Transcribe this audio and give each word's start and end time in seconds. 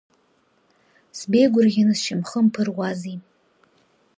Сбеигәырӷьаны 1.17 1.93
сшьамхы 1.99 2.39
мԥыруази! 2.45 3.15